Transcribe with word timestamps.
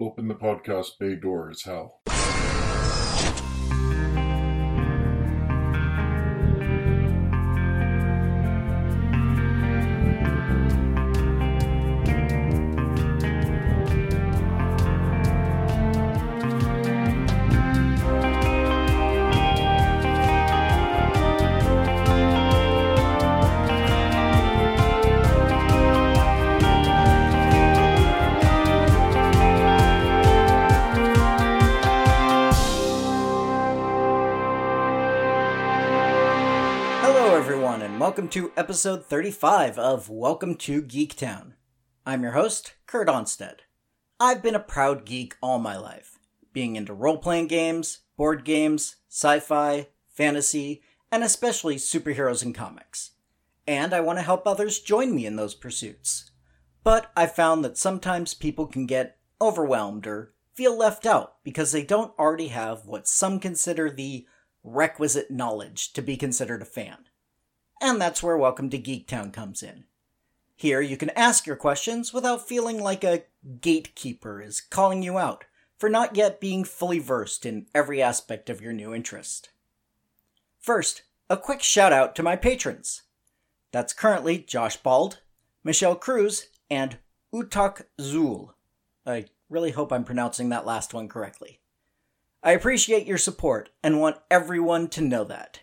Open 0.00 0.28
the 0.28 0.34
podcast 0.36 0.90
bay 1.00 1.16
doors 1.16 1.64
HAL. 1.64 2.00
Welcome 38.18 38.28
to 38.28 38.50
episode 38.56 39.06
35 39.06 39.78
of 39.78 40.10
Welcome 40.10 40.56
to 40.56 40.82
Geektown. 40.82 41.52
I'm 42.04 42.24
your 42.24 42.32
host, 42.32 42.74
Kurt 42.84 43.06
Onstead. 43.06 43.58
I've 44.18 44.42
been 44.42 44.56
a 44.56 44.58
proud 44.58 45.04
geek 45.04 45.36
all 45.40 45.60
my 45.60 45.76
life, 45.76 46.18
being 46.52 46.74
into 46.74 46.92
role 46.92 47.18
playing 47.18 47.46
games, 47.46 48.00
board 48.16 48.44
games, 48.44 48.96
sci 49.08 49.38
fi, 49.38 49.86
fantasy, 50.08 50.82
and 51.12 51.22
especially 51.22 51.76
superheroes 51.76 52.42
and 52.42 52.56
comics. 52.56 53.12
And 53.68 53.94
I 53.94 54.00
want 54.00 54.18
to 54.18 54.24
help 54.24 54.48
others 54.48 54.80
join 54.80 55.14
me 55.14 55.24
in 55.24 55.36
those 55.36 55.54
pursuits. 55.54 56.32
But 56.82 57.12
I 57.16 57.26
found 57.26 57.64
that 57.64 57.78
sometimes 57.78 58.34
people 58.34 58.66
can 58.66 58.86
get 58.86 59.16
overwhelmed 59.40 60.08
or 60.08 60.32
feel 60.54 60.76
left 60.76 61.06
out 61.06 61.36
because 61.44 61.70
they 61.70 61.84
don't 61.84 62.18
already 62.18 62.48
have 62.48 62.84
what 62.84 63.06
some 63.06 63.38
consider 63.38 63.88
the 63.88 64.26
requisite 64.64 65.30
knowledge 65.30 65.92
to 65.92 66.02
be 66.02 66.16
considered 66.16 66.62
a 66.62 66.64
fan. 66.64 67.04
And 67.80 68.00
that's 68.00 68.22
where 68.22 68.36
Welcome 68.36 68.70
to 68.70 68.78
Geektown 68.78 69.32
comes 69.32 69.62
in. 69.62 69.84
Here 70.56 70.80
you 70.80 70.96
can 70.96 71.10
ask 71.10 71.46
your 71.46 71.54
questions 71.54 72.12
without 72.12 72.48
feeling 72.48 72.82
like 72.82 73.04
a 73.04 73.22
gatekeeper 73.60 74.42
is 74.42 74.60
calling 74.60 75.02
you 75.04 75.16
out 75.16 75.44
for 75.78 75.88
not 75.88 76.16
yet 76.16 76.40
being 76.40 76.64
fully 76.64 76.98
versed 76.98 77.46
in 77.46 77.66
every 77.72 78.02
aspect 78.02 78.50
of 78.50 78.60
your 78.60 78.72
new 78.72 78.92
interest. 78.92 79.50
First, 80.58 81.02
a 81.30 81.36
quick 81.36 81.62
shout 81.62 81.92
out 81.92 82.16
to 82.16 82.22
my 82.24 82.34
patrons. 82.34 83.02
That's 83.70 83.92
currently 83.92 84.38
Josh 84.38 84.76
Bald, 84.76 85.20
Michelle 85.62 85.94
Cruz, 85.94 86.48
and 86.68 86.98
Utak 87.32 87.84
Zul. 88.00 88.54
I 89.06 89.26
really 89.48 89.70
hope 89.70 89.92
I'm 89.92 90.04
pronouncing 90.04 90.48
that 90.48 90.66
last 90.66 90.92
one 90.92 91.08
correctly. 91.08 91.60
I 92.42 92.52
appreciate 92.52 93.06
your 93.06 93.18
support 93.18 93.70
and 93.82 94.00
want 94.00 94.18
everyone 94.30 94.88
to 94.88 95.00
know 95.00 95.22
that. 95.24 95.60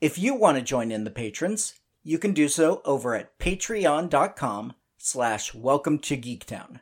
If 0.00 0.18
you 0.18 0.34
want 0.34 0.56
to 0.56 0.62
join 0.62 0.90
in 0.90 1.04
the 1.04 1.10
patrons, 1.10 1.74
you 2.02 2.18
can 2.18 2.32
do 2.32 2.48
so 2.48 2.80
over 2.86 3.14
at 3.14 3.38
patreon.com 3.38 4.72
slash 4.96 5.52
welcome 5.52 5.98
to 5.98 6.16
geektown. 6.16 6.80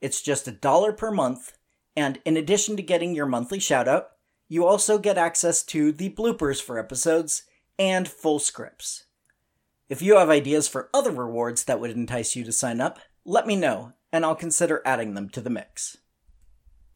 It's 0.00 0.20
just 0.20 0.48
a 0.48 0.52
dollar 0.52 0.92
per 0.92 1.12
month, 1.12 1.52
and 1.94 2.18
in 2.24 2.36
addition 2.36 2.76
to 2.76 2.82
getting 2.82 3.14
your 3.14 3.26
monthly 3.26 3.60
shoutout, 3.60 4.06
you 4.48 4.66
also 4.66 4.98
get 4.98 5.16
access 5.16 5.62
to 5.66 5.92
the 5.92 6.10
bloopers 6.10 6.60
for 6.60 6.80
episodes 6.80 7.44
and 7.78 8.08
full 8.08 8.40
scripts. 8.40 9.04
If 9.88 10.02
you 10.02 10.16
have 10.16 10.28
ideas 10.28 10.66
for 10.66 10.90
other 10.92 11.12
rewards 11.12 11.62
that 11.62 11.78
would 11.78 11.92
entice 11.92 12.34
you 12.34 12.42
to 12.42 12.50
sign 12.50 12.80
up, 12.80 12.98
let 13.24 13.46
me 13.46 13.54
know, 13.54 13.92
and 14.12 14.24
I'll 14.24 14.34
consider 14.34 14.82
adding 14.84 15.14
them 15.14 15.28
to 15.30 15.40
the 15.40 15.48
mix. 15.48 15.98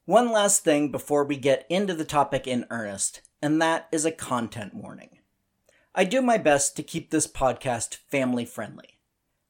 One 0.07 0.33
last 0.33 0.65
thing 0.65 0.91
before 0.91 1.23
we 1.23 1.37
get 1.37 1.67
into 1.71 1.95
the 1.95 2.05
topic 2.05 2.49
in 2.49 2.67
earnest, 2.69 3.21
and 3.41 3.63
that 3.63 3.87
is 3.93 4.05
a 4.05 4.11
content 4.11 4.75
warning. 4.75 5.19
I 5.95 6.05
do 6.05 6.23
my 6.23 6.39
best 6.39 6.75
to 6.77 6.83
keep 6.83 7.11
this 7.11 7.27
podcast 7.27 7.97
family 8.09 8.47
friendly. 8.47 8.99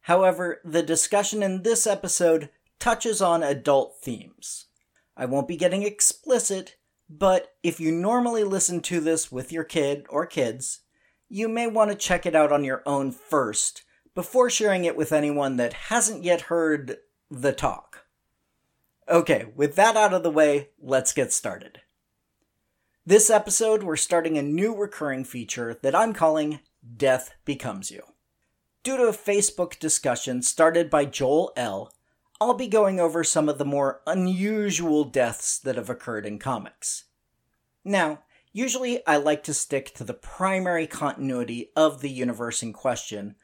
However, 0.03 0.61
the 0.65 0.83
discussion 0.83 1.41
in 1.43 1.63
this 1.63 1.87
episode 1.87 2.51
touches 2.81 3.23
on 3.23 3.45
adult 3.45 3.99
themes. 4.03 4.67
I 5.17 5.27
won't 5.27 5.47
be 5.47 5.57
getting 5.57 5.85
explicit, 5.85 6.75
but 7.09 7.55
if 7.63 7.79
you 7.79 7.93
normally 7.93 8.43
listen 8.43 8.81
to 8.83 8.99
this 8.99 9.31
with 9.31 9.53
your 9.53 9.63
kid 9.63 10.05
or 10.09 10.27
kids, 10.27 10.81
you 11.29 11.49
may 11.49 11.69
want 11.69 11.93
to 11.93 11.97
check 11.97 12.27
it 12.27 12.35
out 12.35 12.51
on 12.51 12.65
your 12.65 12.83
own 12.87 13.13
first 13.13 13.85
before 14.15 14.51
sharing 14.51 14.85
it 14.85 14.97
with 14.97 15.13
anyone 15.13 15.57
that 15.59 15.73
hasn't 15.73 16.25
yet 16.25 16.43
heard 16.43 16.97
the 17.31 17.53
talk. 17.53 18.05
Okay, 19.09 19.47
with 19.55 19.77
that 19.77 19.97
out 19.97 20.13
of 20.13 20.25
the 20.25 20.31
way, 20.31 20.71
let's 20.81 21.13
get 21.13 21.33
started. 21.33 21.83
This 23.05 23.31
episode, 23.31 23.83
we're 23.83 23.97
starting 23.97 24.39
a 24.39 24.43
new 24.43 24.77
recurring 24.77 25.25
feature 25.25 25.77
that 25.83 25.93
I'm 25.93 26.13
calling 26.13 26.61
Death 26.97 27.35
Becomes 27.45 27.91
You. 27.91 28.05
Due 28.85 28.97
to 28.97 29.09
a 29.09 29.13
Facebook 29.13 29.81
discussion 29.81 30.41
started 30.41 30.89
by 30.89 31.07
Joel 31.07 31.53
L., 31.57 31.93
I'll 32.41 32.55
be 32.55 32.69
going 32.69 33.01
over 33.01 33.25
some 33.25 33.49
of 33.49 33.59
the 33.59 33.65
more 33.65 34.03
unusual 34.07 35.03
deaths 35.03 35.59
that 35.59 35.75
have 35.75 35.91
occurred 35.91 36.25
in 36.25 36.39
comics. 36.39 37.07
Now, 37.85 38.21
usually 38.53 39.05
I 39.05 39.17
like 39.17 39.43
to 39.45 39.55
stick 39.55 39.93
to 39.95 40.05
the 40.05 40.15
primary 40.15 40.87
continuity 40.87 41.73
of 41.75 42.03
the 42.03 42.11
universe 42.11 42.63
in 42.63 42.73
question, 42.73 43.35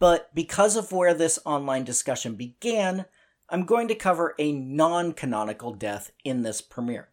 but 0.00 0.34
because 0.34 0.74
of 0.74 0.90
where 0.90 1.14
this 1.14 1.38
online 1.44 1.84
discussion 1.84 2.34
began, 2.34 3.04
I'm 3.48 3.64
going 3.64 3.86
to 3.86 3.94
cover 3.94 4.34
a 4.40 4.50
non 4.50 5.12
canonical 5.12 5.72
death 5.72 6.10
in 6.24 6.42
this 6.42 6.60
premiere. 6.60 7.10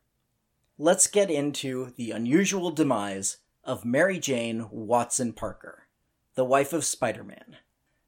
Let's 0.84 1.06
get 1.06 1.30
into 1.30 1.94
the 1.96 2.10
unusual 2.10 2.72
demise 2.72 3.38
of 3.64 3.86
Mary 3.86 4.18
Jane 4.18 4.68
Watson 4.72 5.32
Parker, 5.32 5.84
the 6.34 6.44
wife 6.44 6.74
of 6.74 6.84
Spider 6.84 7.24
Man, 7.24 7.58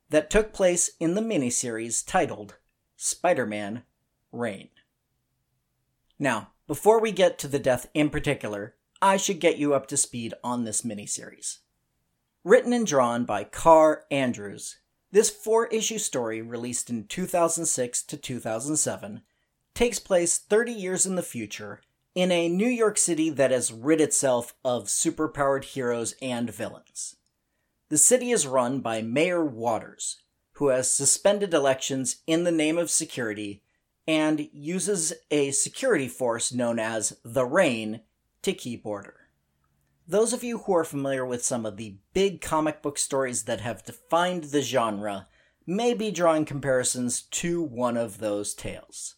that 0.10 0.32
took 0.32 0.52
place 0.52 0.90
in 1.00 1.14
the 1.14 1.22
miniseries 1.22 2.04
titled 2.04 2.56
Spider 2.98 3.46
Man 3.46 3.84
Reign. 4.32 4.70
Now, 6.18 6.54
before 6.66 7.00
we 7.00 7.12
get 7.12 7.38
to 7.38 7.48
the 7.48 7.60
death 7.60 7.92
in 7.94 8.10
particular, 8.10 8.74
I 9.00 9.18
should 9.18 9.40
get 9.40 9.60
you 9.60 9.76
up 9.76 9.86
to 9.90 9.96
speed 9.96 10.34
on 10.44 10.64
this 10.64 10.82
miniseries. 10.82 11.60
Written 12.44 12.74
and 12.74 12.88
drawn 12.88 13.24
by 13.24 13.44
Kaare 13.44 13.98
Andrews, 14.10 14.78
this 15.12 15.30
four 15.30 15.68
issue 15.68 16.00
story, 16.00 16.42
released 16.42 16.90
in 16.90 17.06
2006 17.06 18.02
to 18.02 18.18
2007, 18.18 19.22
takes 19.76 20.00
place 20.00 20.40
30 20.40 20.72
years 20.72 21.06
in 21.06 21.14
the 21.14 21.22
future 21.22 21.80
in 22.16 22.32
a 22.32 22.50
New 22.50 22.68
York 22.68 22.98
City 22.98 23.30
that 23.30 23.52
has 23.52 23.72
rid 23.72 24.00
itself 24.00 24.54
of 24.64 24.86
superpowered 24.86 25.64
heroes 25.64 26.16
and 26.22 26.50
villains. 26.50 27.16
The 27.90 27.98
city 27.98 28.32
is 28.32 28.48
run 28.48 28.80
by 28.80 29.02
Mayor 29.02 29.44
Waters, 29.44 30.22
who 30.54 30.68
has 30.68 30.94
suspended 30.94 31.54
elections 31.54 32.18
in 32.28 32.44
the 32.44 32.52
name 32.52 32.78
of 32.78 32.92
security 32.92 33.64
and 34.08 34.50
uses 34.52 35.14
a 35.32 35.52
security 35.52 36.08
force 36.08 36.54
known 36.54 36.78
as 36.78 37.18
the 37.24 37.46
Reign 37.46 38.02
to 38.42 38.54
keep 38.54 38.86
order. 38.86 39.16
Those 40.08 40.34
of 40.34 40.44
you 40.44 40.60
who 40.60 40.76
are 40.76 40.84
familiar 40.84 41.26
with 41.26 41.46
some 41.46 41.66
of 41.66 41.78
the 41.78 41.98
big 42.14 42.42
comic 42.42 42.82
book 42.82 42.98
stories 42.98 43.44
that 43.44 43.62
have 43.62 43.86
defined 43.86 44.46
the 44.46 44.62
genre 44.62 45.28
may 45.66 45.94
be 45.94 46.12
drawing 46.12 46.44
comparisons 46.44 47.22
to 47.22 47.62
one 47.62 47.96
of 47.96 48.18
those 48.18 48.54
tales, 48.54 49.16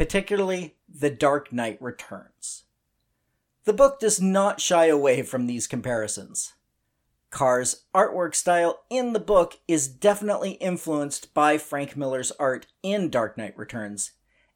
particularly 0.00 0.76
The 0.88 1.10
Dark 1.10 1.52
Knight 1.52 1.76
Returns. 1.78 2.64
The 3.64 3.74
book 3.74 4.00
does 4.00 4.18
not 4.18 4.58
shy 4.58 4.86
away 4.86 5.20
from 5.20 5.46
these 5.46 5.66
comparisons. 5.66 6.54
Kaare's 7.30 7.84
artwork 7.94 8.34
style 8.34 8.80
in 8.88 9.12
the 9.12 9.20
book 9.20 9.58
is 9.68 9.88
definitely 9.88 10.52
influenced 10.52 11.34
by 11.34 11.58
Frank 11.58 11.98
Miller's 11.98 12.32
art 12.40 12.66
in 12.82 13.10
Dark 13.10 13.36
Knight 13.36 13.54
Returns, 13.58 14.12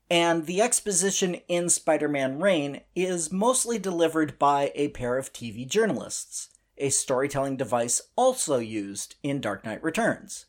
and 0.09 0.47
the 0.47 0.63
exposition 0.63 1.35
in 1.47 1.69
Spider 1.69 2.09
Man 2.09 2.39
Reign 2.39 2.81
is 2.95 3.31
mostly 3.31 3.79
delivered 3.79 4.39
by 4.39 4.73
a 4.75 4.89
pair 4.89 5.19
of 5.19 5.35
TV 5.35 5.69
journalists, 5.69 6.49
a 6.79 6.89
storytelling 6.89 7.59
device 7.59 8.01
also 8.17 8.57
used 8.61 9.17
in 9.23 9.43
Dark 9.43 9.63
Knight 9.63 9.83
Returns. 9.83 10.47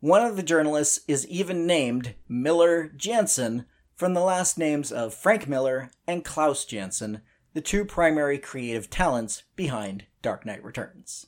One 0.00 0.20
of 0.20 0.36
the 0.36 0.42
journalists 0.42 1.00
is 1.08 1.26
even 1.28 1.66
named 1.66 2.14
Miller 2.28 2.92
Janson 2.94 3.64
from 4.02 4.14
the 4.14 4.20
last 4.20 4.58
names 4.58 4.90
of 4.90 5.14
Frank 5.14 5.46
Miller 5.46 5.88
and 6.08 6.24
Klaus 6.24 6.64
Janson, 6.64 7.20
the 7.54 7.60
two 7.60 7.84
primary 7.84 8.36
creative 8.36 8.90
talents 8.90 9.44
behind 9.54 10.06
Dark 10.22 10.44
Knight 10.44 10.64
Returns. 10.64 11.26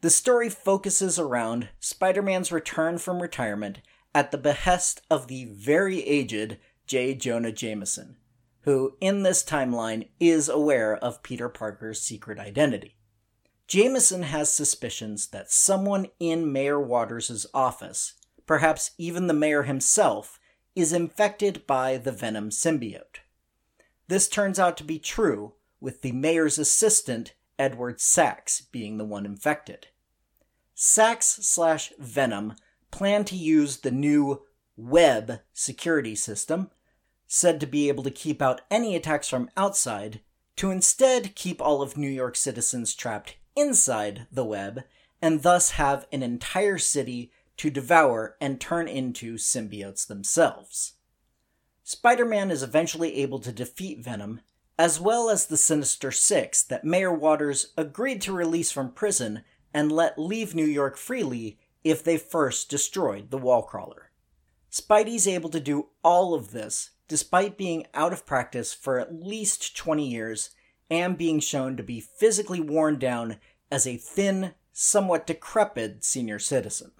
The 0.00 0.08
story 0.08 0.48
focuses 0.48 1.18
around 1.18 1.70
Spider 1.80 2.22
Man's 2.22 2.52
return 2.52 2.98
from 2.98 3.20
retirement 3.20 3.80
at 4.14 4.30
the 4.30 4.38
behest 4.38 5.02
of 5.10 5.26
the 5.26 5.46
very 5.46 6.06
aged 6.06 6.58
J. 6.86 7.12
Jonah 7.12 7.50
Jameson, 7.50 8.18
who 8.60 8.96
in 9.00 9.24
this 9.24 9.42
timeline 9.42 10.10
is 10.20 10.48
aware 10.48 10.94
of 10.98 11.24
Peter 11.24 11.48
Parker's 11.48 12.00
secret 12.00 12.38
identity. 12.38 12.98
Jameson 13.66 14.22
has 14.22 14.48
suspicions 14.48 15.26
that 15.30 15.50
someone 15.50 16.06
in 16.20 16.52
Mayor 16.52 16.80
Waters' 16.80 17.46
office, 17.52 18.12
perhaps 18.46 18.92
even 18.96 19.26
the 19.26 19.34
mayor 19.34 19.64
himself, 19.64 20.38
is 20.74 20.92
infected 20.92 21.66
by 21.66 21.96
the 21.96 22.12
Venom 22.12 22.50
symbiote. 22.50 23.20
This 24.08 24.28
turns 24.28 24.58
out 24.58 24.76
to 24.76 24.84
be 24.84 24.98
true, 24.98 25.54
with 25.80 26.02
the 26.02 26.12
mayor's 26.12 26.58
assistant, 26.58 27.34
Edward 27.58 28.00
Sachs, 28.00 28.60
being 28.60 28.98
the 28.98 29.04
one 29.04 29.24
infected. 29.24 29.88
Sachs 30.74 31.26
slash 31.26 31.92
Venom 31.98 32.54
plan 32.90 33.24
to 33.24 33.36
use 33.36 33.78
the 33.78 33.90
new 33.90 34.42
web 34.76 35.40
security 35.52 36.14
system, 36.14 36.70
said 37.26 37.60
to 37.60 37.66
be 37.66 37.88
able 37.88 38.02
to 38.02 38.10
keep 38.10 38.42
out 38.42 38.62
any 38.70 38.96
attacks 38.96 39.28
from 39.28 39.50
outside, 39.56 40.20
to 40.56 40.70
instead 40.70 41.34
keep 41.34 41.60
all 41.60 41.82
of 41.82 41.96
New 41.96 42.08
York 42.08 42.36
citizens 42.36 42.94
trapped 42.94 43.36
inside 43.56 44.26
the 44.30 44.44
web 44.44 44.84
and 45.22 45.42
thus 45.42 45.72
have 45.72 46.06
an 46.12 46.22
entire 46.22 46.78
city 46.78 47.32
to 47.56 47.70
devour 47.70 48.36
and 48.40 48.60
turn 48.60 48.88
into 48.88 49.34
symbiotes 49.34 50.06
themselves. 50.06 50.94
Spider 51.82 52.24
Man 52.24 52.50
is 52.50 52.62
eventually 52.62 53.16
able 53.16 53.38
to 53.40 53.52
defeat 53.52 54.02
Venom, 54.02 54.40
as 54.78 54.98
well 54.98 55.28
as 55.28 55.46
the 55.46 55.56
Sinister 55.56 56.10
Six 56.10 56.62
that 56.62 56.84
Mayor 56.84 57.12
Waters 57.12 57.72
agreed 57.76 58.20
to 58.22 58.32
release 58.32 58.72
from 58.72 58.92
prison 58.92 59.42
and 59.72 59.92
let 59.92 60.18
leave 60.18 60.54
New 60.54 60.64
York 60.64 60.96
freely 60.96 61.58
if 61.82 62.02
they 62.02 62.16
first 62.16 62.70
destroyed 62.70 63.30
the 63.30 63.38
Wallcrawler. 63.38 64.04
Spidey's 64.70 65.28
able 65.28 65.50
to 65.50 65.60
do 65.60 65.88
all 66.02 66.34
of 66.34 66.50
this 66.52 66.90
despite 67.06 67.58
being 67.58 67.86
out 67.92 68.12
of 68.12 68.26
practice 68.26 68.72
for 68.72 68.98
at 68.98 69.14
least 69.14 69.76
20 69.76 70.08
years 70.08 70.50
and 70.90 71.18
being 71.18 71.38
shown 71.40 71.76
to 71.76 71.82
be 71.82 72.00
physically 72.00 72.60
worn 72.60 72.98
down 72.98 73.36
as 73.70 73.86
a 73.86 73.96
thin, 73.96 74.54
somewhat 74.72 75.26
decrepit 75.26 76.02
senior 76.02 76.38
citizen. 76.38 76.92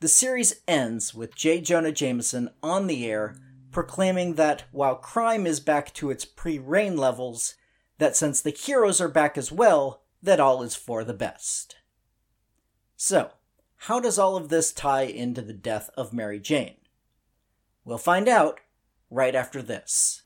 The 0.00 0.08
series 0.08 0.60
ends 0.68 1.12
with 1.12 1.34
J. 1.34 1.60
Jonah 1.60 1.90
Jameson 1.90 2.50
on 2.62 2.86
the 2.86 3.04
air 3.10 3.34
proclaiming 3.72 4.34
that 4.34 4.64
while 4.70 4.94
crime 4.94 5.46
is 5.46 5.60
back 5.60 5.92
to 5.94 6.10
its 6.10 6.24
pre-Reign 6.24 6.96
levels, 6.96 7.54
that 7.98 8.16
since 8.16 8.40
the 8.40 8.50
heroes 8.50 9.00
are 9.00 9.08
back 9.08 9.36
as 9.36 9.50
well, 9.50 10.02
that 10.22 10.40
all 10.40 10.62
is 10.62 10.76
for 10.76 11.04
the 11.04 11.14
best. 11.14 11.76
So, 12.96 13.32
how 13.82 14.00
does 14.00 14.18
all 14.18 14.36
of 14.36 14.48
this 14.48 14.72
tie 14.72 15.02
into 15.02 15.42
the 15.42 15.52
death 15.52 15.90
of 15.96 16.12
Mary 16.12 16.40
Jane? 16.40 16.76
We'll 17.84 17.98
find 17.98 18.28
out 18.28 18.60
right 19.10 19.34
after 19.34 19.62
this. 19.62 20.22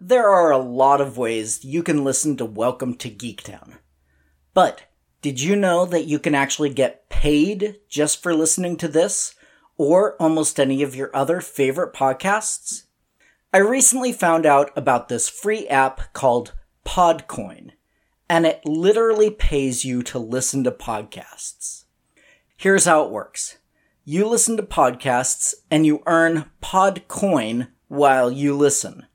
There 0.00 0.28
are 0.28 0.50
a 0.50 0.58
lot 0.58 1.00
of 1.00 1.16
ways 1.16 1.64
you 1.64 1.82
can 1.82 2.04
listen 2.04 2.36
to 2.36 2.44
Welcome 2.44 2.96
to 2.96 3.08
Geektown. 3.08 3.78
But 4.52 4.82
did 5.22 5.40
you 5.40 5.56
know 5.56 5.86
that 5.86 6.04
you 6.04 6.18
can 6.18 6.34
actually 6.34 6.68
get 6.68 7.08
paid 7.08 7.76
just 7.88 8.22
for 8.22 8.34
listening 8.34 8.76
to 8.76 8.88
this 8.88 9.34
or 9.78 10.14
almost 10.20 10.60
any 10.60 10.82
of 10.82 10.94
your 10.94 11.10
other 11.16 11.40
favorite 11.40 11.94
podcasts? 11.94 12.84
I 13.54 13.58
recently 13.58 14.12
found 14.12 14.44
out 14.44 14.70
about 14.76 15.08
this 15.08 15.30
free 15.30 15.66
app 15.68 16.12
called 16.12 16.52
Podcoin, 16.84 17.70
and 18.28 18.44
it 18.44 18.66
literally 18.66 19.30
pays 19.30 19.86
you 19.86 20.02
to 20.02 20.18
listen 20.18 20.62
to 20.64 20.70
podcasts. 20.70 21.84
Here's 22.54 22.84
how 22.84 23.04
it 23.04 23.10
works. 23.10 23.56
You 24.04 24.28
listen 24.28 24.58
to 24.58 24.62
podcasts 24.62 25.54
and 25.70 25.86
you 25.86 26.02
earn 26.04 26.50
Podcoin 26.62 27.68
while 27.88 28.30
you 28.30 28.54
listen. 28.54 29.06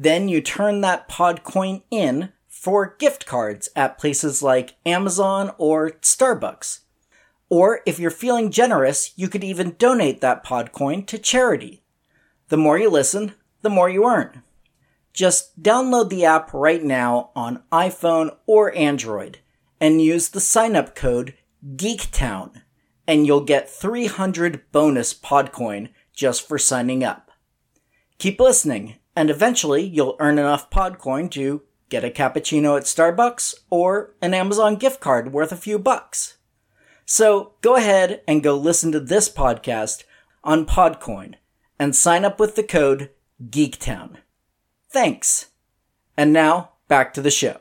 Then 0.00 0.28
you 0.28 0.40
turn 0.40 0.80
that 0.82 1.08
Podcoin 1.08 1.82
in 1.90 2.32
for 2.46 2.94
gift 3.00 3.26
cards 3.26 3.68
at 3.74 3.98
places 3.98 4.44
like 4.44 4.76
Amazon 4.86 5.50
or 5.58 5.90
Starbucks. 5.90 6.82
Or 7.48 7.80
if 7.84 7.98
you're 7.98 8.12
feeling 8.12 8.52
generous, 8.52 9.12
you 9.16 9.28
could 9.28 9.42
even 9.42 9.74
donate 9.76 10.20
that 10.20 10.46
Podcoin 10.46 11.04
to 11.08 11.18
charity. 11.18 11.82
The 12.46 12.56
more 12.56 12.78
you 12.78 12.88
listen, 12.88 13.32
the 13.62 13.70
more 13.70 13.90
you 13.90 14.06
earn. 14.06 14.44
Just 15.12 15.60
download 15.60 16.10
the 16.10 16.24
app 16.24 16.54
right 16.54 16.84
now 16.84 17.30
on 17.34 17.64
iPhone 17.72 18.36
or 18.46 18.72
Android 18.76 19.38
and 19.80 20.00
use 20.00 20.28
the 20.28 20.40
sign 20.40 20.76
up 20.76 20.94
code 20.94 21.34
GEEKTOWN 21.74 22.62
and 23.08 23.26
you'll 23.26 23.40
get 23.40 23.68
300 23.68 24.70
bonus 24.70 25.12
Podcoin 25.12 25.88
just 26.12 26.46
for 26.46 26.56
signing 26.56 27.02
up. 27.02 27.32
Keep 28.18 28.38
listening 28.38 28.94
and 29.18 29.30
eventually 29.30 29.84
you'll 29.84 30.14
earn 30.20 30.38
enough 30.38 30.70
Podcoin 30.70 31.28
to 31.32 31.62
get 31.88 32.04
a 32.04 32.08
cappuccino 32.08 32.76
at 32.76 32.84
Starbucks 32.84 33.52
or 33.68 34.14
an 34.22 34.32
Amazon 34.32 34.76
gift 34.76 35.00
card 35.00 35.32
worth 35.32 35.50
a 35.50 35.56
few 35.56 35.76
bucks. 35.76 36.36
So 37.04 37.54
go 37.60 37.74
ahead 37.74 38.22
and 38.28 38.44
go 38.44 38.56
listen 38.56 38.92
to 38.92 39.00
this 39.00 39.28
podcast 39.28 40.04
on 40.44 40.66
Podcoin 40.66 41.34
and 41.80 41.96
sign 41.96 42.24
up 42.24 42.38
with 42.38 42.54
the 42.54 42.62
code 42.62 43.10
GEEKTOWN. 43.44 44.18
Thanks. 44.88 45.46
And 46.16 46.32
now 46.32 46.74
back 46.86 47.12
to 47.14 47.20
the 47.20 47.32
show. 47.32 47.58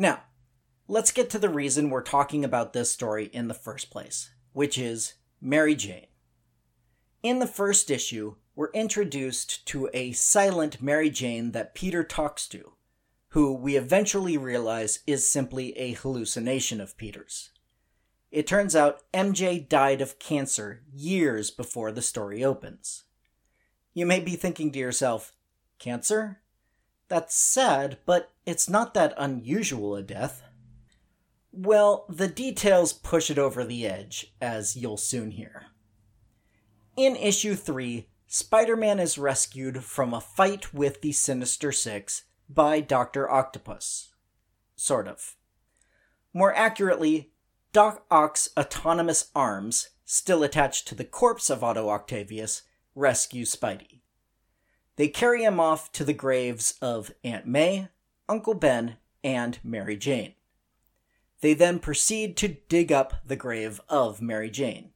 Now, 0.00 0.20
let's 0.86 1.10
get 1.10 1.28
to 1.30 1.40
the 1.40 1.48
reason 1.48 1.90
we're 1.90 2.02
talking 2.02 2.44
about 2.44 2.72
this 2.72 2.92
story 2.92 3.24
in 3.32 3.48
the 3.48 3.54
first 3.54 3.90
place, 3.90 4.30
which 4.52 4.78
is 4.78 5.14
Mary 5.40 5.74
Jane. 5.74 6.06
In 7.22 7.38
the 7.38 7.46
first 7.46 7.90
issue, 7.90 8.36
we're 8.54 8.70
introduced 8.70 9.66
to 9.66 9.88
a 9.94 10.12
silent 10.12 10.82
Mary 10.82 11.10
Jane 11.10 11.52
that 11.52 11.74
Peter 11.74 12.02
talks 12.02 12.48
to, 12.48 12.72
who 13.28 13.52
we 13.52 13.76
eventually 13.76 14.36
realize 14.36 15.00
is 15.06 15.28
simply 15.28 15.76
a 15.78 15.92
hallucination 15.92 16.80
of 16.80 16.96
Peter's. 16.96 17.50
It 18.30 18.46
turns 18.46 18.76
out 18.76 19.02
MJ 19.12 19.66
died 19.66 20.00
of 20.00 20.18
cancer 20.18 20.82
years 20.92 21.50
before 21.50 21.92
the 21.92 22.02
story 22.02 22.44
opens. 22.44 23.04
You 23.94 24.06
may 24.06 24.20
be 24.20 24.36
thinking 24.36 24.70
to 24.72 24.78
yourself, 24.78 25.32
cancer? 25.78 26.40
That's 27.08 27.34
sad, 27.34 27.98
but 28.04 28.32
it's 28.44 28.68
not 28.68 28.92
that 28.94 29.14
unusual 29.16 29.96
a 29.96 30.02
death. 30.02 30.42
Well, 31.60 32.06
the 32.08 32.28
details 32.28 32.92
push 32.92 33.32
it 33.32 33.38
over 33.38 33.64
the 33.64 33.84
edge, 33.84 34.32
as 34.40 34.76
you'll 34.76 34.96
soon 34.96 35.32
hear. 35.32 35.66
In 36.96 37.16
issue 37.16 37.56
3, 37.56 38.06
Spider 38.28 38.76
Man 38.76 39.00
is 39.00 39.18
rescued 39.18 39.82
from 39.82 40.14
a 40.14 40.20
fight 40.20 40.72
with 40.72 41.00
the 41.00 41.10
Sinister 41.10 41.72
Six 41.72 42.22
by 42.48 42.80
Dr. 42.80 43.28
Octopus. 43.28 44.12
Sort 44.76 45.08
of. 45.08 45.34
More 46.32 46.54
accurately, 46.54 47.32
Doc 47.72 48.04
Ock's 48.08 48.50
autonomous 48.56 49.28
arms, 49.34 49.88
still 50.04 50.44
attached 50.44 50.86
to 50.86 50.94
the 50.94 51.04
corpse 51.04 51.50
of 51.50 51.64
Otto 51.64 51.88
Octavius, 51.88 52.62
rescue 52.94 53.44
Spidey. 53.44 54.02
They 54.94 55.08
carry 55.08 55.42
him 55.42 55.58
off 55.58 55.90
to 55.90 56.04
the 56.04 56.14
graves 56.14 56.78
of 56.80 57.10
Aunt 57.24 57.48
May, 57.48 57.88
Uncle 58.28 58.54
Ben, 58.54 58.98
and 59.24 59.58
Mary 59.64 59.96
Jane. 59.96 60.34
They 61.40 61.54
then 61.54 61.78
proceed 61.78 62.36
to 62.38 62.48
dig 62.48 62.90
up 62.90 63.14
the 63.26 63.36
grave 63.36 63.80
of 63.88 64.20
Mary 64.20 64.50
Jane 64.50 64.90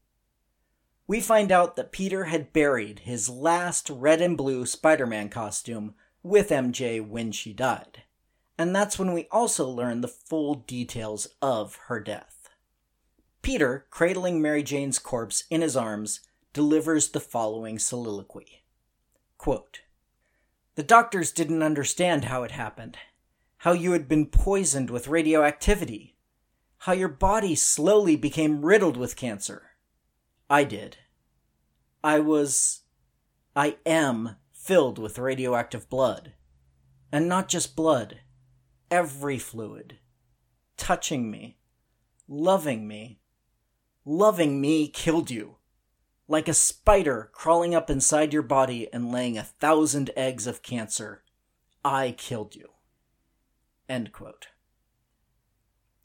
we 1.12 1.20
find 1.20 1.52
out 1.52 1.76
that 1.76 1.92
Peter 1.92 2.24
had 2.24 2.54
buried 2.54 3.00
his 3.00 3.28
last 3.28 3.90
red 3.90 4.22
and 4.22 4.34
blue 4.34 4.64
Spider 4.64 5.06
Man 5.06 5.28
costume 5.28 5.94
with 6.22 6.48
MJ 6.48 7.06
when 7.06 7.32
she 7.32 7.52
died. 7.52 8.04
And 8.56 8.74
that's 8.74 8.98
when 8.98 9.12
we 9.12 9.26
also 9.30 9.68
learn 9.68 10.00
the 10.00 10.08
full 10.08 10.54
details 10.54 11.28
of 11.42 11.76
her 11.88 12.00
death. 12.00 12.48
Peter, 13.42 13.86
cradling 13.90 14.40
Mary 14.40 14.62
Jane's 14.62 14.98
corpse 14.98 15.44
in 15.50 15.60
his 15.60 15.76
arms, 15.76 16.20
delivers 16.54 17.08
the 17.08 17.20
following 17.20 17.78
soliloquy 17.78 18.62
Quote, 19.36 19.80
The 20.76 20.82
doctors 20.82 21.30
didn't 21.30 21.62
understand 21.62 22.24
how 22.24 22.42
it 22.42 22.52
happened, 22.52 22.96
how 23.58 23.72
you 23.72 23.92
had 23.92 24.08
been 24.08 24.26
poisoned 24.26 24.88
with 24.88 25.08
radioactivity, 25.08 26.11
how 26.82 26.92
your 26.92 27.08
body 27.08 27.54
slowly 27.54 28.16
became 28.16 28.64
riddled 28.64 28.96
with 28.96 29.14
cancer. 29.14 29.70
I 30.50 30.64
did. 30.64 30.96
I 32.02 32.18
was. 32.18 32.80
I 33.54 33.76
am 33.86 34.34
filled 34.52 34.98
with 34.98 35.16
radioactive 35.16 35.88
blood. 35.88 36.32
And 37.12 37.28
not 37.28 37.46
just 37.46 37.76
blood, 37.76 38.22
every 38.90 39.38
fluid. 39.38 39.98
Touching 40.76 41.30
me, 41.30 41.56
loving 42.26 42.88
me. 42.88 43.20
Loving 44.04 44.60
me 44.60 44.88
killed 44.88 45.30
you. 45.30 45.58
Like 46.26 46.48
a 46.48 46.54
spider 46.54 47.30
crawling 47.32 47.76
up 47.76 47.90
inside 47.90 48.32
your 48.32 48.42
body 48.42 48.92
and 48.92 49.12
laying 49.12 49.38
a 49.38 49.44
thousand 49.44 50.10
eggs 50.16 50.48
of 50.48 50.64
cancer. 50.64 51.22
I 51.84 52.10
killed 52.18 52.56
you. 52.56 52.70
End 53.88 54.10
quote. 54.10 54.48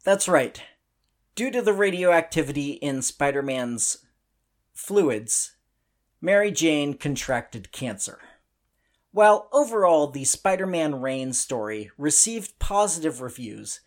That's 0.07 0.29
right. 0.29 0.63
Due 1.35 1.51
to 1.51 1.61
the 1.61 1.73
radioactivity 1.73 2.71
in 2.75 3.01
Spider 3.01 3.41
Man's 3.41 4.05
fluids, 4.73 5.57
Mary 6.21 6.49
Jane 6.49 6.93
contracted 6.93 7.73
cancer. 7.73 8.21
While 9.11 9.49
overall 9.51 10.07
the 10.07 10.23
Spider 10.23 10.65
Man 10.65 11.01
Reigns 11.01 11.37
story 11.37 11.91
received 11.97 12.57
positive 12.57 13.19
reviews, 13.19 13.81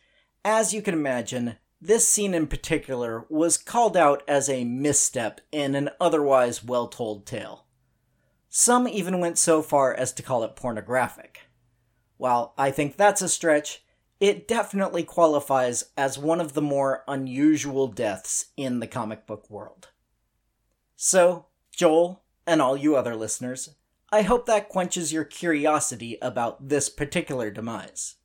as 0.44 0.74
you 0.74 0.82
can 0.82 0.92
imagine, 0.92 1.56
this 1.80 2.06
scene 2.06 2.34
in 2.34 2.48
particular 2.48 3.24
was 3.30 3.56
called 3.56 3.96
out 3.96 4.22
as 4.28 4.50
a 4.50 4.64
misstep 4.64 5.40
in 5.50 5.74
an 5.74 5.88
otherwise 5.98 6.62
well 6.62 6.88
told 6.88 7.24
tale. 7.24 7.64
Some 8.50 8.86
even 8.86 9.20
went 9.20 9.38
so 9.38 9.62
far 9.62 9.94
as 9.94 10.12
to 10.12 10.22
call 10.22 10.44
it 10.44 10.54
pornographic. 10.54 11.46
While 12.18 12.52
I 12.58 12.72
think 12.72 12.98
that's 12.98 13.22
a 13.22 13.28
stretch, 13.30 13.82
it 14.20 14.46
definitely 14.46 15.02
qualifies 15.02 15.84
as 15.96 16.18
one 16.18 16.40
of 16.40 16.52
the 16.52 16.62
more 16.62 17.02
unusual 17.08 17.88
deaths 17.88 18.46
in 18.56 18.78
the 18.78 18.86
comic 18.86 19.26
book 19.26 19.48
world. 19.48 19.88
So, 20.94 21.46
Joel, 21.74 22.22
and 22.46 22.60
all 22.60 22.76
you 22.76 22.94
other 22.94 23.16
listeners, 23.16 23.70
I 24.12 24.22
hope 24.22 24.44
that 24.46 24.68
quenches 24.68 25.12
your 25.12 25.24
curiosity 25.24 26.18
about 26.20 26.68
this 26.68 26.90
particular 26.90 27.50
demise. 27.50 28.16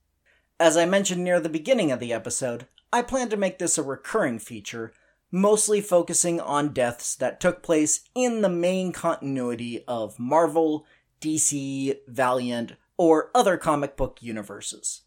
As 0.60 0.76
I 0.76 0.86
mentioned 0.86 1.24
near 1.24 1.40
the 1.40 1.48
beginning 1.48 1.92
of 1.92 2.00
the 2.02 2.12
episode, 2.12 2.68
I 2.92 3.02
plan 3.02 3.30
to 3.30 3.38
make 3.38 3.60
this 3.60 3.78
a 3.78 3.84
recurring 3.84 4.40
feature, 4.40 4.92
mostly 5.32 5.80
focusing 5.80 6.42
on 6.42 6.74
deaths 6.74 7.16
that 7.16 7.40
took 7.40 7.64
place 7.64 8.02
in 8.14 8.42
the 8.42 8.50
main 8.50 8.92
continuity 8.92 9.86
of 9.88 10.20
Marvel, 10.20 10.86
DC, 11.22 11.96
Valiant, 12.08 12.74
or 12.98 13.32
other 13.34 13.58
comic 13.58 13.96
book 13.96 14.18
universes. 14.22 15.05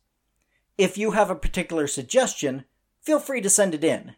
If 0.78 0.96
you 0.96 1.10
have 1.10 1.28
a 1.28 1.34
particular 1.34 1.88
suggestion, 1.88 2.64
feel 3.02 3.18
free 3.18 3.40
to 3.40 3.50
send 3.50 3.74
it 3.74 3.82
in. 3.82 4.14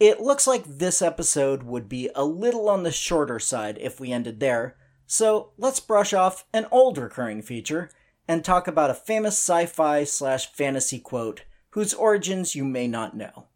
It 0.00 0.20
looks 0.20 0.48
like 0.48 0.64
this 0.64 1.00
episode 1.00 1.62
would 1.62 1.88
be 1.88 2.10
a 2.16 2.24
little 2.24 2.68
on 2.68 2.82
the 2.82 2.90
shorter 2.90 3.38
side 3.38 3.78
if 3.80 4.00
we 4.00 4.10
ended 4.10 4.40
there, 4.40 4.76
so 5.06 5.52
let's 5.56 5.78
brush 5.78 6.12
off 6.12 6.44
an 6.52 6.66
old 6.72 6.98
recurring 6.98 7.40
feature 7.40 7.88
and 8.26 8.44
talk 8.44 8.66
about 8.66 8.90
a 8.90 8.94
famous 8.94 9.34
sci 9.38 9.66
fi 9.66 10.02
slash 10.02 10.52
fantasy 10.52 10.98
quote 10.98 11.44
whose 11.70 11.94
origins 11.94 12.56
you 12.56 12.64
may 12.64 12.88
not 12.88 13.16
know. 13.16 13.46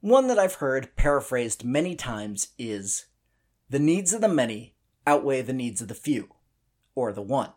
One 0.00 0.28
that 0.28 0.38
I've 0.38 0.54
heard 0.54 0.96
paraphrased 0.96 1.64
many 1.64 1.94
times 1.94 2.48
is 2.58 3.06
The 3.68 3.78
needs 3.78 4.14
of 4.14 4.22
the 4.22 4.28
many 4.28 4.76
outweigh 5.06 5.42
the 5.42 5.52
needs 5.52 5.82
of 5.82 5.88
the 5.88 5.94
few, 5.94 6.34
or 6.94 7.12
the 7.12 7.22
one. 7.22 7.52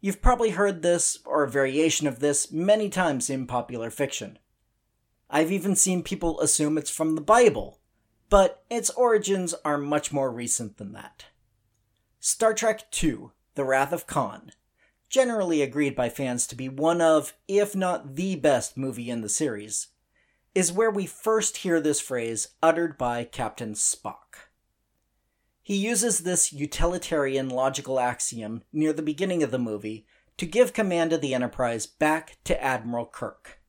You've 0.00 0.22
probably 0.22 0.50
heard 0.50 0.82
this, 0.82 1.18
or 1.24 1.42
a 1.42 1.50
variation 1.50 2.06
of 2.06 2.20
this, 2.20 2.52
many 2.52 2.88
times 2.88 3.28
in 3.28 3.46
popular 3.46 3.90
fiction. 3.90 4.38
I've 5.28 5.50
even 5.50 5.74
seen 5.74 6.02
people 6.02 6.40
assume 6.40 6.78
it's 6.78 6.90
from 6.90 7.14
the 7.14 7.20
Bible, 7.20 7.80
but 8.30 8.64
its 8.70 8.90
origins 8.90 9.54
are 9.64 9.76
much 9.76 10.12
more 10.12 10.30
recent 10.30 10.76
than 10.76 10.92
that. 10.92 11.26
Star 12.20 12.54
Trek 12.54 12.84
II 13.02 13.30
The 13.54 13.64
Wrath 13.64 13.92
of 13.92 14.06
Khan, 14.06 14.52
generally 15.08 15.62
agreed 15.62 15.96
by 15.96 16.08
fans 16.08 16.46
to 16.46 16.54
be 16.54 16.68
one 16.68 17.00
of, 17.00 17.34
if 17.48 17.74
not 17.74 18.14
the 18.14 18.36
best 18.36 18.76
movie 18.76 19.10
in 19.10 19.20
the 19.20 19.28
series, 19.28 19.88
is 20.54 20.72
where 20.72 20.90
we 20.90 21.06
first 21.06 21.58
hear 21.58 21.80
this 21.80 22.00
phrase 22.00 22.48
uttered 22.62 22.96
by 22.96 23.24
Captain 23.24 23.74
Spock. 23.74 24.47
He 25.68 25.76
uses 25.76 26.20
this 26.20 26.50
utilitarian 26.50 27.50
logical 27.50 28.00
axiom 28.00 28.62
near 28.72 28.94
the 28.94 29.02
beginning 29.02 29.42
of 29.42 29.50
the 29.50 29.58
movie 29.58 30.06
to 30.38 30.46
give 30.46 30.72
command 30.72 31.12
of 31.12 31.20
the 31.20 31.34
Enterprise 31.34 31.84
back 31.84 32.38
to 32.44 32.58
Admiral 32.64 33.04
Kirk. 33.04 33.60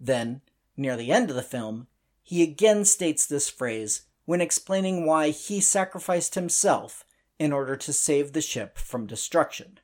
Then, 0.00 0.40
near 0.76 0.96
the 0.96 1.12
end 1.12 1.30
of 1.30 1.36
the 1.36 1.44
film, 1.44 1.86
he 2.20 2.42
again 2.42 2.84
states 2.84 3.24
this 3.24 3.48
phrase 3.48 4.08
when 4.24 4.40
explaining 4.40 5.06
why 5.06 5.30
he 5.30 5.60
sacrificed 5.60 6.34
himself 6.34 7.04
in 7.38 7.52
order 7.52 7.76
to 7.76 7.92
save 7.92 8.32
the 8.32 8.40
ship 8.40 8.76
from 8.76 9.06
destruction. 9.06 9.78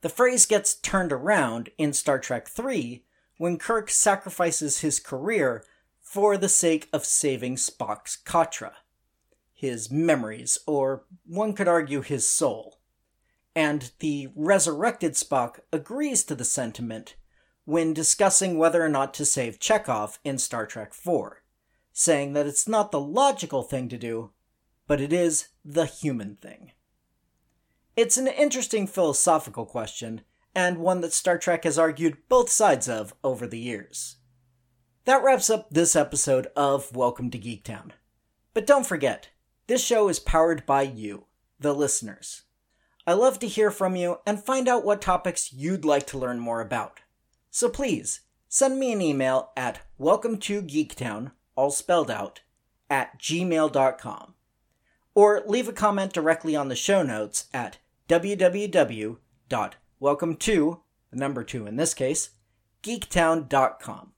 The 0.00 0.08
phrase 0.08 0.46
gets 0.46 0.74
turned 0.74 1.12
around 1.12 1.70
in 1.78 1.92
Star 1.92 2.18
Trek 2.18 2.50
III 2.58 3.04
when 3.36 3.56
Kirk 3.56 3.88
sacrifices 3.88 4.80
his 4.80 4.98
career 4.98 5.64
for 6.00 6.36
the 6.36 6.48
sake 6.48 6.88
of 6.92 7.04
saving 7.04 7.54
Spock's 7.54 8.18
Katra 8.20 8.72
his 9.60 9.90
memories, 9.90 10.58
or 10.66 11.04
one 11.26 11.52
could 11.52 11.68
argue 11.68 12.00
his 12.00 12.26
soul. 12.26 12.80
And 13.54 13.90
the 13.98 14.28
resurrected 14.34 15.12
Spock 15.12 15.60
agrees 15.70 16.24
to 16.24 16.34
the 16.34 16.46
sentiment 16.46 17.14
when 17.66 17.92
discussing 17.92 18.56
whether 18.56 18.82
or 18.82 18.88
not 18.88 19.12
to 19.12 19.26
save 19.26 19.60
Chekov 19.60 20.18
in 20.24 20.38
Star 20.38 20.64
Trek 20.64 20.94
IV, 20.94 21.42
saying 21.92 22.32
that 22.32 22.46
it's 22.46 22.66
not 22.66 22.90
the 22.90 23.00
logical 23.00 23.62
thing 23.62 23.90
to 23.90 23.98
do, 23.98 24.30
but 24.86 24.98
it 24.98 25.12
is 25.12 25.48
the 25.62 25.84
human 25.84 26.36
thing. 26.36 26.72
It's 27.96 28.16
an 28.16 28.28
interesting 28.28 28.86
philosophical 28.86 29.66
question, 29.66 30.22
and 30.54 30.78
one 30.78 31.02
that 31.02 31.12
Star 31.12 31.36
Trek 31.36 31.64
has 31.64 31.78
argued 31.78 32.16
both 32.30 32.48
sides 32.48 32.88
of 32.88 33.12
over 33.22 33.46
the 33.46 33.58
years. 33.58 34.16
That 35.04 35.22
wraps 35.22 35.50
up 35.50 35.68
this 35.68 35.94
episode 35.94 36.46
of 36.56 36.96
Welcome 36.96 37.30
to 37.32 37.38
Geektown. 37.38 37.90
But 38.54 38.66
don't 38.66 38.86
forget, 38.86 39.28
this 39.70 39.82
show 39.84 40.08
is 40.08 40.18
powered 40.18 40.66
by 40.66 40.82
you, 40.82 41.26
the 41.60 41.72
listeners. 41.72 42.42
I 43.06 43.12
love 43.12 43.38
to 43.38 43.46
hear 43.46 43.70
from 43.70 43.94
you 43.94 44.18
and 44.26 44.42
find 44.42 44.66
out 44.66 44.84
what 44.84 45.00
topics 45.00 45.52
you'd 45.52 45.84
like 45.84 46.08
to 46.08 46.18
learn 46.18 46.40
more 46.40 46.60
about. 46.60 46.98
So 47.52 47.68
please, 47.68 48.22
send 48.48 48.80
me 48.80 48.92
an 48.92 49.00
email 49.00 49.52
at 49.56 49.82
welcome 49.96 50.38
to 50.38 50.60
geektown, 50.60 51.30
all 51.54 51.70
spelled 51.70 52.10
out, 52.10 52.40
at 52.90 53.20
gmail.com. 53.20 54.34
Or 55.14 55.44
leave 55.46 55.68
a 55.68 55.72
comment 55.72 56.12
directly 56.12 56.56
on 56.56 56.66
the 56.66 56.74
show 56.74 57.04
notes 57.04 57.44
at 57.54 57.78
www.welcome2, 58.08 60.80
the 61.12 61.16
number 61.16 61.44
2 61.44 61.66
in 61.68 61.76
this 61.76 61.94
case, 61.94 62.30
geektown.com. 62.82 64.14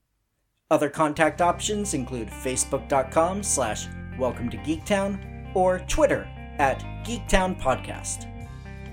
Other 0.71 0.89
contact 0.89 1.43
options 1.43 1.93
include 1.93 2.29
facebook.com 2.29 3.43
slash 3.43 3.87
welcome 4.19 4.49
to 4.49 4.57
geektown 4.57 5.32
or 5.55 5.81
Twitter 5.81 6.29
at 6.59 6.81
Geektown 7.05 7.61
Podcast. 7.61 8.29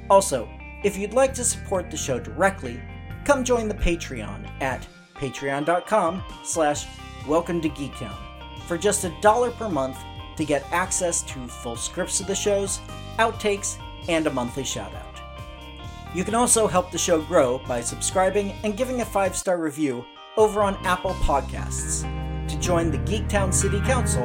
Also, 0.09 0.49
if 0.83 0.97
you'd 0.97 1.13
like 1.13 1.33
to 1.35 1.43
support 1.43 1.91
the 1.91 1.97
show 1.97 2.19
directly, 2.19 2.81
come 3.25 3.43
join 3.43 3.67
the 3.67 3.73
Patreon 3.75 4.49
at 4.61 4.87
patreon.com 5.15 6.23
slash 6.43 6.87
welcome 7.27 7.61
to 7.61 7.69
Geektown 7.69 8.15
for 8.65 8.77
just 8.77 9.03
a 9.03 9.13
dollar 9.21 9.51
per 9.51 9.69
month 9.69 9.97
to 10.37 10.45
get 10.45 10.65
access 10.71 11.21
to 11.23 11.47
full 11.47 11.75
scripts 11.75 12.21
of 12.21 12.27
the 12.27 12.35
shows, 12.35 12.79
outtakes, 13.17 13.77
and 14.07 14.25
a 14.25 14.31
monthly 14.31 14.63
shoutout. 14.63 15.19
You 16.15 16.23
can 16.23 16.33
also 16.33 16.65
help 16.65 16.91
the 16.91 16.97
show 16.97 17.21
grow 17.21 17.59
by 17.67 17.81
subscribing 17.81 18.53
and 18.63 18.77
giving 18.77 19.01
a 19.01 19.05
five 19.05 19.35
star 19.35 19.57
review 19.57 20.05
over 20.37 20.61
on 20.61 20.75
Apple 20.85 21.13
Podcasts 21.15 22.03
to 22.47 22.59
join 22.59 22.89
the 22.89 22.97
Geektown 22.99 23.53
City 23.53 23.79
Council 23.81 24.23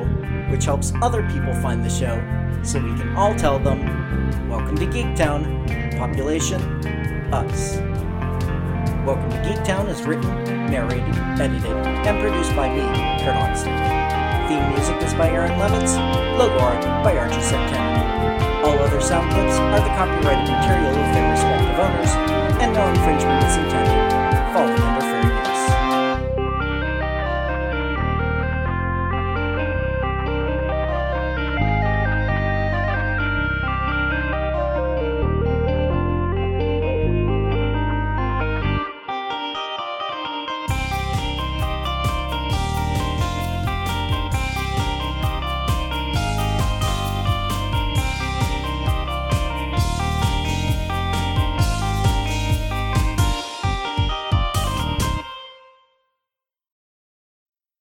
which 0.55 0.67
helps 0.67 0.93
other 1.03 1.29
people 1.33 1.53
find 1.55 1.85
the 1.85 1.91
show 1.91 2.15
so 2.63 2.79
we 2.79 2.95
can 2.95 3.17
all 3.17 3.35
tell 3.35 3.59
them, 3.59 3.81
Welcome 4.49 4.77
to 4.77 4.87
Geektown, 4.87 5.99
population, 5.99 6.63
us. 7.35 7.79
Welcome 9.03 9.31
to 9.31 9.43
Geektown 9.43 9.89
is 9.89 10.05
written, 10.05 10.31
narrated, 10.71 11.17
edited, 11.43 11.75
and 12.07 12.21
produced 12.23 12.55
by 12.55 12.69
me, 12.69 12.83
Kurt 13.25 13.35
Onstead. 13.35 14.47
Theme 14.47 14.63
music 14.71 15.03
is 15.03 15.13
by 15.15 15.29
Aaron 15.29 15.59
Levitz, 15.59 15.99
logo 16.39 16.61
art 16.61 16.85
by 17.03 17.19
Archie 17.19 17.43
September. 17.43 18.07
All 18.65 18.79
other 18.79 19.01
sound 19.01 19.33
clips 19.33 19.59
are 19.59 19.81
the 19.81 19.91
copyrighted 19.99 20.55
material 20.55 20.95
of 20.95 21.15
their 21.15 21.33
respective 21.33 21.79
owners, 21.81 22.11
and 22.63 22.73
no 22.73 22.89
infringement 22.91 23.43
is 23.43 23.55